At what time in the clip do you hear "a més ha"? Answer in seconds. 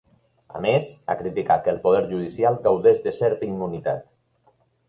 0.59-1.15